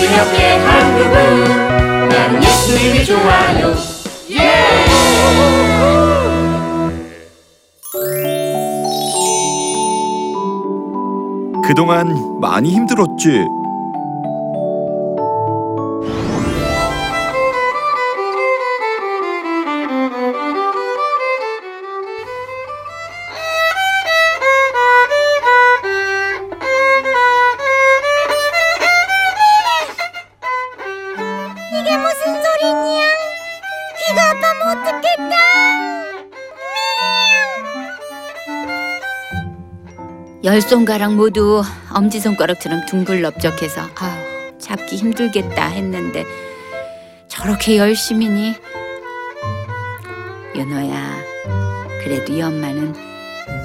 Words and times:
기억해 0.00 0.58
한국은 0.58 2.08
나는 2.08 2.42
예수님이 2.42 3.04
좋아요 3.04 3.74
그동안 11.66 12.38
많이 12.40 12.70
힘들었지. 12.70 13.46
열 40.44 40.60
손가락 40.60 41.14
모두 41.14 41.62
엄지 41.92 42.20
손가락처럼 42.20 42.84
둥글 42.86 43.22
넓적해서 43.22 43.82
아우 43.96 44.58
잡기 44.58 44.96
힘들겠다 44.96 45.68
했는데 45.68 46.24
저렇게 47.28 47.78
열심히니 47.78 48.54
윤호야 50.54 51.16
그래도 52.04 52.32
이 52.32 52.42
엄마는 52.42 52.94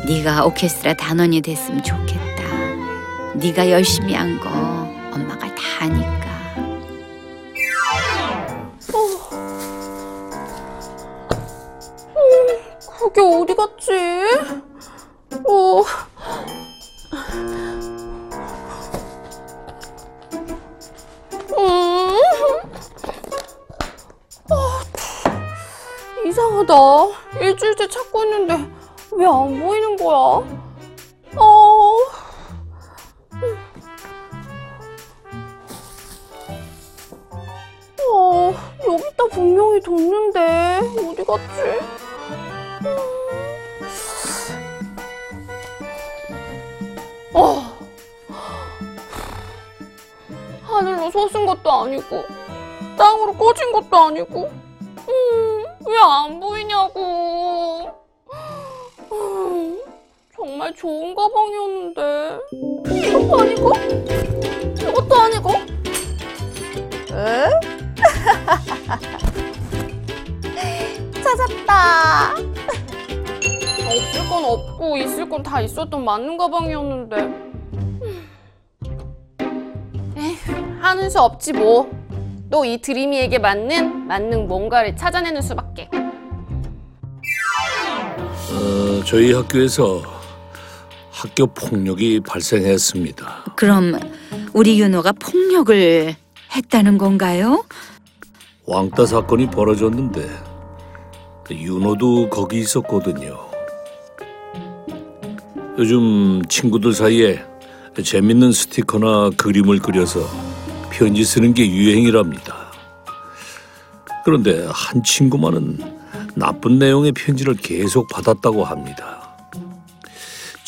네가 0.08 0.45
오케스트라 0.45 0.94
단원이 0.94 1.41
됐으면 1.41 1.83
좋겠다. 1.83 2.44
네가 3.36 3.69
열심히 3.69 4.14
한 4.14 4.39
거 4.39 4.49
엄마가 5.14 5.53
다 5.53 5.55
아니까. 5.81 6.30
그게 12.99 13.21
어디 13.21 13.55
갔지? 13.55 13.91
안 29.59 29.65
보이는 29.67 29.95
거야? 29.97 30.15
어. 31.36 31.97
어, 38.11 38.53
여기 38.87 39.03
있다 39.09 39.25
분명히 39.31 39.81
뒀는데 39.81 40.80
어디 41.09 41.23
갔지? 41.25 41.80
어. 47.33 47.77
하늘로 50.64 51.11
솟은 51.11 51.45
것도 51.45 51.71
아니고 51.71 52.23
땅으로 52.98 53.33
꺼진 53.33 53.71
것도 53.71 53.98
아니고 53.98 54.45
음, 55.08 55.64
왜 55.86 55.98
안 55.99 56.39
보이냐고 56.39 57.02
음, 57.86 57.92
정말 60.49 60.73
좋은 60.73 61.14
가방이었는데. 61.14 62.39
이것도 62.92 63.39
아니고? 63.39 63.71
이것도 64.82 65.15
아니고? 65.15 65.49
에? 67.14 67.49
찾았다. 71.21 72.32
없을 73.86 74.27
건 74.27 74.43
없고 74.43 74.98
있을 74.98 75.30
건 75.30 75.43
다 75.43 75.61
있었던 75.61 76.04
맞는 76.04 76.36
가방이었는데. 76.37 77.16
하는 80.81 81.10
수 81.11 81.20
없지 81.21 81.54
뭐. 81.54 81.92
또 82.49 82.66
이 82.66 82.80
드림이에게 82.81 83.37
맞는 83.37 84.08
맞는 84.08 84.48
뭔가를 84.48 84.95
찾아내는 84.95 85.43
수밖에. 85.43 85.87
어, 88.52 89.04
저희 89.05 89.31
학교에서 89.33 90.02
학교 91.19 91.47
폭력이 91.47 92.21
발생했습니다. 92.21 93.53
그럼 93.57 93.99
우리 94.53 94.80
윤호가 94.80 95.11
폭력을 95.11 96.15
했다는 96.55 96.97
건가요? 96.97 97.65
왕따 98.65 99.05
사건이 99.05 99.47
벌어졌는데 99.47 100.30
그 101.43 101.55
윤호도 101.55 102.30
거기 102.30 102.59
있었거든요. 102.59 103.37
요즘 105.77 106.41
친구들 106.47 106.93
사이에 106.93 107.43
재밌는 108.01 108.53
스티커나 108.53 109.31
그림을 109.36 109.80
그려서 109.80 110.21
편지 110.89 111.25
쓰는 111.25 111.53
게 111.53 111.67
유행이랍니다. 111.67 112.71
그런데 114.23 114.65
한 114.71 115.03
친구만은 115.03 115.80
나쁜 116.36 116.80
내용의 116.80 117.11
편지를 117.11 117.55
계속 117.55 118.07
받았다고 118.07 118.63
합니다. 118.63 119.18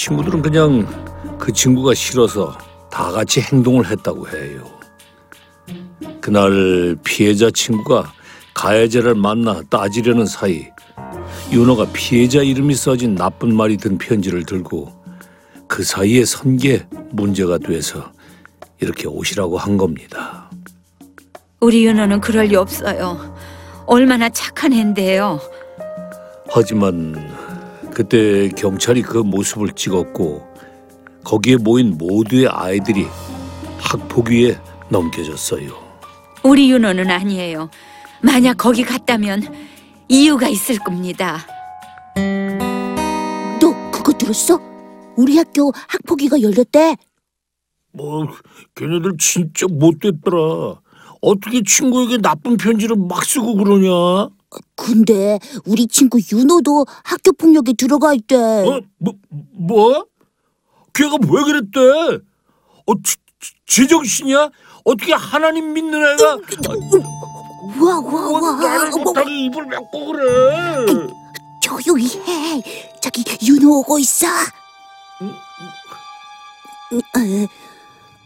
친구들은 0.01 0.41
그냥 0.41 1.37
그 1.37 1.53
친구가 1.53 1.93
싫어서 1.93 2.57
다 2.89 3.11
같이 3.11 3.39
행동을 3.39 3.85
했다고 3.85 4.27
해요. 4.29 4.65
그날 6.19 6.95
피해자 7.03 7.51
친구가 7.51 8.11
가해자를 8.55 9.13
만나 9.13 9.61
따지려는 9.69 10.25
사이 10.25 10.65
윤호가 11.51 11.85
피해자 11.93 12.41
이름이 12.41 12.73
써진 12.73 13.13
나쁜 13.13 13.55
말이 13.55 13.77
든 13.77 13.99
편지를 13.99 14.43
들고 14.43 14.91
그 15.67 15.83
사이에 15.83 16.25
선게 16.25 16.87
문제가 17.11 17.59
돼서 17.59 18.11
이렇게 18.79 19.07
오시라고 19.07 19.59
한 19.59 19.77
겁니다. 19.77 20.49
우리 21.59 21.85
윤호는 21.85 22.21
그럴 22.21 22.45
리 22.45 22.55
없어요. 22.55 23.35
얼마나 23.85 24.29
착한 24.29 24.73
앤데요. 24.73 25.39
하지만 26.49 27.50
그때 28.01 28.49
경찰이 28.57 29.03
그 29.03 29.19
모습을 29.19 29.73
찍었고 29.73 30.41
거기에 31.23 31.57
모인 31.57 31.99
모두의 31.99 32.47
아이들이 32.47 33.05
학폭위에 33.77 34.57
넘겨졌어요. 34.89 35.69
우리 36.41 36.71
윤호는 36.71 37.11
아니에요. 37.11 37.69
만약 38.23 38.55
거기 38.57 38.83
갔다면 38.83 39.43
이유가 40.09 40.47
있을 40.47 40.79
겁니다. 40.79 41.45
너 43.61 43.91
그거 43.91 44.11
들었어? 44.13 44.59
우리 45.15 45.37
학교 45.37 45.71
학폭위가 45.87 46.41
열렸대. 46.41 46.97
뭐 47.93 48.25
걔네들 48.73 49.15
진짜 49.19 49.67
못됐더라. 49.69 50.81
어떻게 51.21 51.61
친구에게 51.61 52.17
나쁜 52.17 52.57
편지를 52.57 52.95
막 52.95 53.23
쓰고 53.23 53.57
그러냐? 53.57 54.29
근데 54.75 55.39
우리 55.65 55.87
친구 55.87 56.19
윤호도 56.31 56.85
학교 57.03 57.31
폭력에 57.33 57.73
들어가 57.73 58.13
있대. 58.13 58.35
어? 58.35 58.81
뭐? 58.97 59.13
뭐? 59.51 60.05
걔가 60.93 61.15
왜 61.21 61.43
그랬대? 61.43 61.79
어, 62.85 62.93
지, 63.03 63.15
지- 63.39 63.53
제정신이야? 63.65 64.49
어떻게 64.83 65.13
하나님 65.13 65.73
믿는 65.73 65.99
애가 66.13 66.25
와, 67.79 67.95
와, 67.95 68.01
뭐, 68.01 68.41
와. 68.41 68.51
나를 68.57 68.91
어머, 68.93 69.03
못하게 69.03 69.45
입을 69.45 69.65
막고 69.67 70.05
그래? 70.07 70.85
조용히 71.63 72.05
해. 72.27 72.61
저기 73.01 73.23
윤호 73.47 73.79
오고 73.79 73.99
있어. 73.99 74.27
응? 75.21 75.33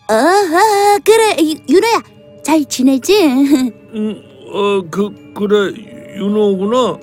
어, 0.08 0.14
아, 0.14 1.00
그래. 1.04 1.36
유- 1.42 1.60
윤호야. 1.70 2.02
잘 2.44 2.64
지내지? 2.66 3.24
응, 3.24 4.24
어, 4.54 4.82
그 4.90 5.34
그래 5.34 5.95
윤호구나. 6.16 6.98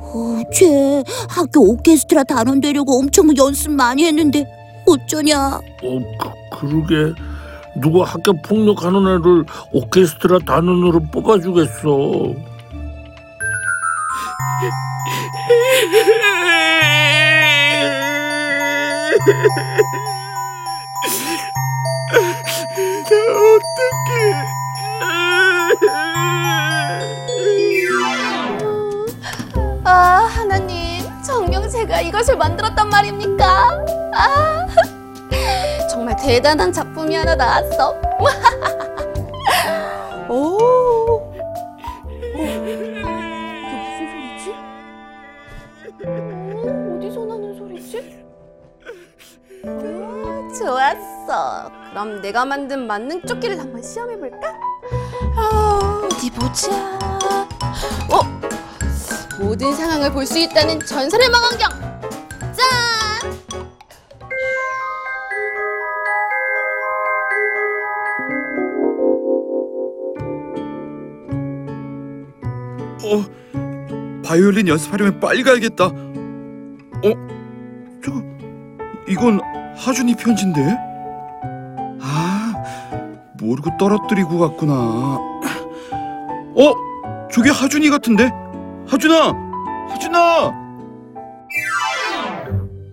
어제 0.00 1.02
학교 1.28 1.72
오케스트라 1.72 2.22
단원 2.24 2.60
되려고 2.60 2.98
엄청 2.98 3.28
연습 3.36 3.72
많이 3.72 4.04
했는데 4.04 4.46
어쩌냐? 4.86 5.60
어, 5.60 5.80
그, 5.80 6.60
그러게 6.60 7.12
누가 7.80 8.04
학교 8.04 8.32
폭력하는 8.42 9.00
애를 9.00 9.44
오케스트라 9.72 10.38
단원으로 10.46 11.00
뽑아주겠어. 11.12 12.34
아 24.20 24.57
제가 31.68 32.00
이것을 32.00 32.36
만들었단 32.36 32.88
말입니까? 32.88 33.84
아 34.14 34.66
정말 35.90 36.16
대단한 36.16 36.72
작품이 36.72 37.14
하나 37.14 37.34
나왔어. 37.34 37.94
오. 40.28 40.58
오, 49.64 50.52
좋았어. 50.58 51.70
그럼 51.90 52.20
내가 52.22 52.44
만든 52.44 52.86
만능 52.86 53.20
조끼를 53.22 53.58
한번 53.58 53.82
시험해 53.82 54.18
볼까? 54.18 54.54
아, 55.36 56.02
어디 56.04 56.30
보자. 56.30 56.68
어, 59.48 59.50
모든 59.50 59.74
상황을 59.74 60.12
볼 60.12 60.26
수 60.26 60.38
있다는 60.38 60.78
전설의 60.80 61.30
망원경. 61.30 61.70
짠! 62.52 63.32
어, 73.04 73.24
바이올린 74.22 74.68
연습하려면 74.68 75.18
빨리 75.18 75.42
가야겠다. 75.42 75.86
어, 75.86 77.10
저거 78.04 78.22
이건 79.08 79.40
하준이 79.76 80.14
편지인데? 80.16 80.76
아, 82.02 82.52
모르고 83.40 83.70
떨어뜨리고 83.78 84.38
갔구나. 84.38 84.74
어, 84.74 86.74
저게 87.32 87.48
하준이 87.50 87.88
같은데? 87.88 88.30
하준아, 88.88 89.32
하준아. 89.90 90.52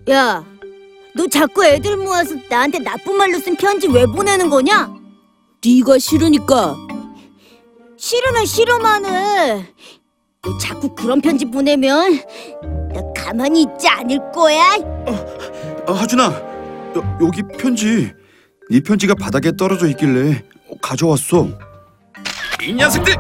야, 0.10 0.44
너 1.16 1.28
자꾸 1.28 1.66
애들 1.66 1.98
모아서 1.98 2.36
나한테 2.50 2.80
나쁜 2.80 3.16
말로 3.18 3.40
쓴 3.40 3.56
편지 3.56 3.88
왜 3.88 4.06
보내는 4.06 4.50
거냐? 4.50 4.94
네가 5.66 5.98
싫으니까. 5.98 6.76
싫으면 7.98 8.46
싫어만해. 8.46 9.74
너 10.42 10.58
자꾸 10.60 10.94
그런 10.94 11.22
편지 11.22 11.46
보내면 11.46 12.20
나 12.94 13.02
가만히 13.16 13.64
있지 13.64 13.88
않을 13.88 14.32
거야. 14.32 14.74
아, 15.88 15.92
하준아, 15.92 16.24
여, 16.26 17.18
여기 17.22 17.42
편지. 17.58 18.12
네 18.70 18.80
편지가 18.80 19.16
바닥에 19.16 19.52
떨어져 19.56 19.88
있길래 19.88 20.44
어, 20.70 20.76
가져왔어. 20.82 21.48
이 22.64 22.74
녀석들 22.74 23.14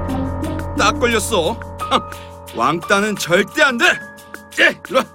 딱 0.77 0.99
걸렸어. 0.99 1.57
왕따는 2.55 3.17
절대 3.17 3.61
안 3.63 3.77
돼. 3.77 3.85
예, 4.59 4.79
이리 4.87 4.95
와. 4.95 5.05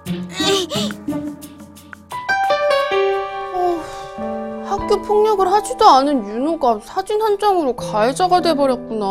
학교 4.65 5.01
폭력을 5.01 5.45
하지도 5.51 5.85
않은 5.85 6.27
윤호가 6.27 6.79
사진 6.83 7.21
한 7.21 7.39
장으로 7.39 7.75
가해자가 7.75 8.41
돼버렸구나. 8.41 9.05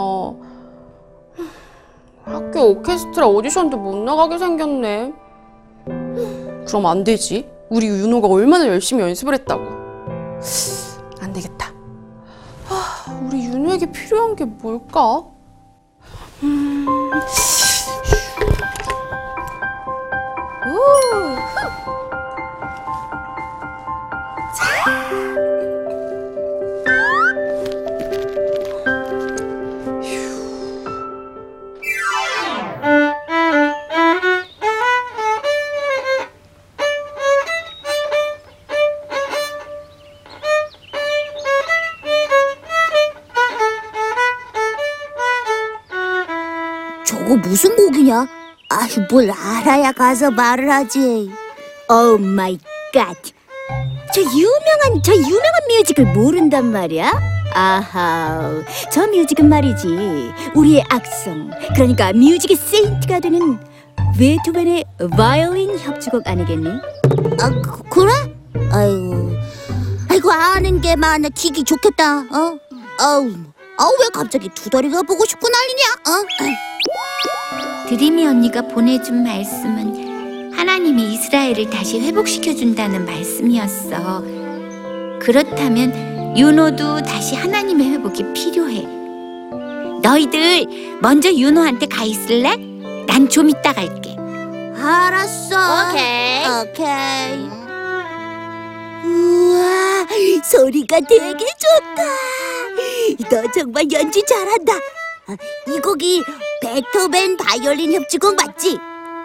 학교 2.24 2.70
오케스트라 2.70 3.26
오디션도 3.26 3.76
못 3.76 3.96
나가게 3.96 4.38
생겼네. 4.38 5.12
그럼 6.66 6.86
안 6.86 7.02
되지. 7.04 7.50
우리 7.68 7.86
윤호가 7.88 8.28
얼마나 8.28 8.66
열심히 8.68 9.02
연습을 9.02 9.34
했다고. 9.34 9.62
안 11.20 11.32
되겠다. 11.32 11.72
아, 12.68 13.20
우리 13.26 13.44
윤호에게 13.44 13.90
필요한 13.90 14.36
게 14.36 14.44
뭘까? 14.44 15.24
음. 16.42 16.86
무슨 47.50 47.74
곡이냐? 47.74 48.39
아휴, 48.70 49.04
뭘 49.10 49.30
알아야 49.30 49.90
가서 49.92 50.30
말을 50.30 50.70
하지. 50.70 51.30
oh 51.88 52.16
my 52.18 52.56
god. 52.94 53.16
저 54.14 54.20
유명한, 54.20 55.02
저 55.04 55.12
유명한 55.12 55.52
music을 55.68 56.06
모른단 56.06 56.70
말이야? 56.70 57.12
아하, 57.52 58.62
저 58.92 59.06
music은 59.08 59.48
말이지. 59.48 60.32
우리의 60.54 60.84
악성, 60.88 61.50
그러니까 61.74 62.12
music의 62.12 62.56
saint가 62.56 63.18
되는 63.18 63.58
베토벤의 64.16 64.84
바이올린 65.16 65.76
협주곡 65.78 66.26
아니겠니? 66.26 66.68
아, 67.40 67.50
그, 67.62 67.82
그래? 67.90 68.12
아이고, 68.72 69.32
아이고 70.08 70.30
아는 70.30 70.80
게 70.80 70.94
많아. 70.94 71.28
기기 71.30 71.64
좋겠다. 71.64 72.20
어? 72.20 72.58
아우, 73.00 73.30
아우 73.78 73.90
왜 74.00 74.08
갑자기 74.12 74.48
두 74.54 74.70
다리가 74.70 75.02
보고 75.02 75.24
싶고 75.24 75.48
난리냐? 75.48 75.92
어? 76.06 76.69
드림이 77.90 78.24
언니가 78.24 78.62
보내준 78.62 79.24
말씀은 79.24 80.52
하나님이 80.54 81.12
이스라엘을 81.12 81.70
다시 81.70 81.98
회복시켜 81.98 82.54
준다는 82.54 83.04
말씀이었어. 83.04 84.22
그렇다면 85.20 86.38
윤호도 86.38 87.02
다시 87.02 87.34
하나님의 87.34 87.90
회복이 87.90 88.32
필요해. 88.32 88.82
너희들 90.02 90.98
먼저 91.02 91.32
윤호한테 91.32 91.86
가 91.86 92.04
있을래? 92.04 92.54
난 93.08 93.28
좀 93.28 93.48
이따 93.48 93.72
갈게. 93.72 94.14
알았어. 94.76 95.90
오케이. 95.90 96.46
오케이. 96.46 97.48
우와, 99.04 100.06
소리가 100.44 101.00
되게 101.00 101.44
좋다. 101.58 102.04
너 103.30 103.50
정말 103.50 103.84
연주 103.90 104.22
잘한다. 104.24 104.74
아, 105.26 105.36
이 105.68 105.80
곡이 105.80 106.22
베토벤 106.62 107.36
바이올린 107.38 107.92
협주곡 107.94 108.36
맞지? 108.36 108.78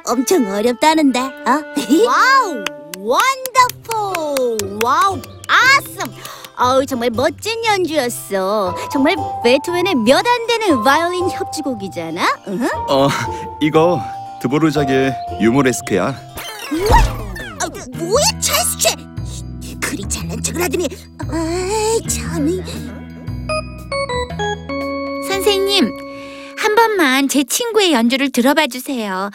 엄청 0.08 0.48
어렵다는데, 0.54 1.20
어? 1.20 1.64
wow, 2.08 2.64
wonderful, 3.00 4.80
wow, 4.84 5.20
awesome. 5.48 6.12
어우 6.58 6.86
정말 6.86 7.10
멋진 7.10 7.66
연주였어. 7.66 8.74
정말 8.90 9.16
베토벤의 9.44 9.96
몇 9.96 10.26
안 10.26 10.48
되는 10.48 10.82
바이올린 10.84 11.30
협주곡이잖아. 11.30 12.24
어, 12.88 13.10
이거 13.60 14.00
드보르작의 14.42 15.14
유모레스크야. 15.42 16.06
아, 16.08 17.68
뭐야 17.98 18.40
찰스 18.40 18.78
최 18.80 18.96
그리 19.82 20.08
잘난 20.08 20.42
척을 20.42 20.62
하더니 20.64 20.88
아이 21.30 22.02
참 22.08 22.48
선생님, 25.28 25.92
한 26.76 26.90
번만 26.90 27.30
제 27.30 27.46
친구의 27.46 27.94
연주를 27.94 28.30
들어봐 28.32 28.68
주세요. 28.68 29.30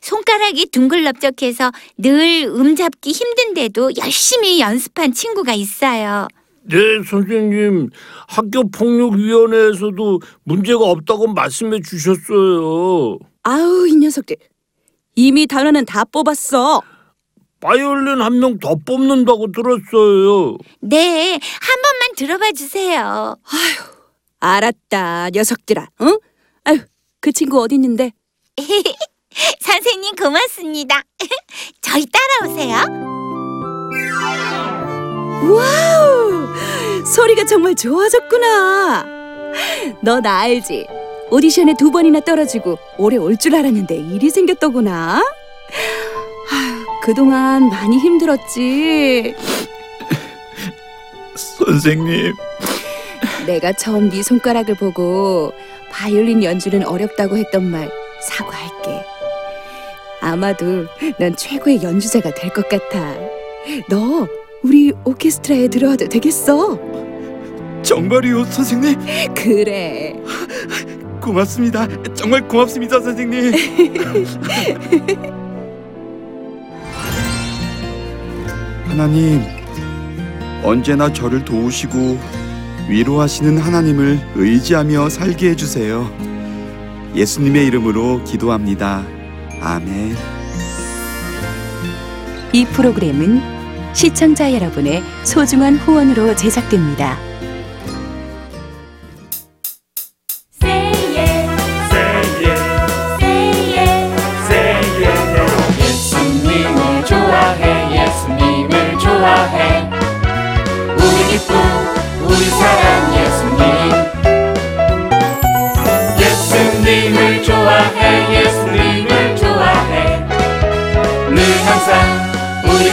손가락이 0.00 0.70
둥글럽적해서 0.70 1.70
늘 1.98 2.44
음잡기 2.44 3.12
힘든데도 3.12 3.90
열심히 3.98 4.58
연습한 4.58 5.12
친구가 5.12 5.52
있어요. 5.52 6.28
네, 6.62 6.76
선생님. 7.06 7.90
학교 8.26 8.70
폭력위원회에서도 8.70 10.20
문제가 10.44 10.82
없다고 10.86 11.26
말씀해 11.34 11.80
주셨어요. 11.82 13.18
아우 13.42 13.86
이 13.86 13.94
녀석들 13.94 14.36
이미 15.14 15.46
단원은 15.46 15.84
다 15.84 16.04
뽑았어 16.04 16.80
바이올린 17.60 18.22
한 18.22 18.32
명 18.40 18.58
더 18.58 18.76
뽑는다고 18.76 19.52
들었어요. 19.52 20.56
네, 20.80 21.32
한 21.32 21.82
번만 21.82 22.14
들어봐 22.16 22.52
주세요. 22.52 23.36
알았다 24.40 25.30
녀석들아 25.34 25.88
응? 26.00 26.18
아유 26.68 26.80
그 27.20 27.32
친구 27.32 27.62
어디 27.62 27.76
있는데 27.76 28.12
선생님 29.60 30.16
고맙습니다. 30.16 31.02
저희 31.80 32.04
따라오세요. 32.06 32.76
wow 35.50 37.04
소리가 37.06 37.44
정말 37.46 37.74
좋아졌구나 37.74 39.06
너 40.02 40.20
나 40.20 40.40
알지 40.40 40.86
오디션에 41.30 41.74
두 41.78 41.90
번이나 41.90 42.20
떨어지고 42.20 42.76
올해 42.98 43.16
올 43.16 43.36
줄 43.38 43.54
알았는데 43.54 43.94
일이 43.96 44.28
생겼더구나 44.30 45.22
아휴, 46.50 47.00
그동안 47.02 47.68
많이 47.68 47.98
힘들었지 47.98 49.34
선생님. 51.34 52.34
내가 53.46 53.72
처음 53.72 54.10
네 54.10 54.22
손가락을 54.22 54.74
보고 54.76 55.52
바이올린 55.98 56.44
연주는 56.44 56.86
어렵다고 56.86 57.36
했던 57.36 57.68
말 57.70 57.90
사과할게. 58.22 59.04
아마도 60.20 60.86
넌 61.18 61.34
최고의 61.36 61.82
연주자가 61.82 62.30
될 62.34 62.50
것 62.50 62.68
같아. 62.68 63.14
너 63.88 64.28
우리 64.62 64.92
오케스트라에 65.04 65.66
들어와도 65.68 66.08
되겠어? 66.08 66.78
정말이요, 67.82 68.44
선생님? 68.44 68.96
그래. 69.34 70.14
고맙습니다. 71.20 71.86
정말 72.14 72.46
고맙습니다, 72.46 73.00
선생님. 73.00 73.52
하나님, 78.86 79.42
언제나 80.62 81.12
저를 81.12 81.44
도우시고 81.44 82.18
위로하시는 82.88 83.58
하나님을 83.58 84.18
의지하며 84.34 85.10
살게 85.10 85.50
해주세요. 85.50 86.10
예수님의 87.14 87.66
이름으로 87.66 88.24
기도합니다. 88.24 89.04
아멘. 89.60 90.16
이 92.52 92.64
프로그램은 92.64 93.40
시청자 93.92 94.52
여러분의 94.52 95.02
소중한 95.24 95.76
후원으로 95.76 96.34
제작됩니다. 96.34 97.27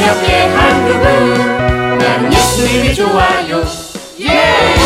옆에 0.08 0.48
한 0.48 0.86
그분. 0.88 1.98
나는 1.98 2.32
예수님이 2.34 2.94
좋아요. 2.94 3.64
예 4.22 4.85